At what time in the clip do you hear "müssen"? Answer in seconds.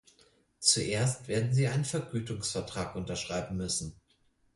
3.57-4.01